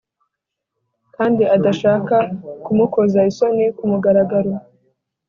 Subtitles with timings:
[1.15, 2.15] kandi adashaka
[2.63, 4.51] kumukoza isoni ku mugaragaro,